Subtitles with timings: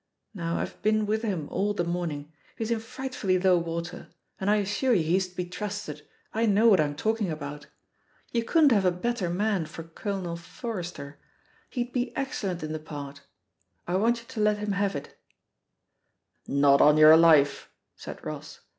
[0.33, 4.07] Now IVe been with him all the morning; he's in frightfully low water,
[4.39, 7.67] and I assure you he's to be trusted— I know what I'm talking about.
[8.31, 11.19] You couldn't have a better man for 'Colonel Forrester,'
[11.69, 13.21] he'd *^ 140 THE POSITION OF PEGGY HARPER Ke excellent in the part.
[13.87, 15.11] I want you to let him have it/^
[16.47, 18.61] "Not on your lifeT* said Ross.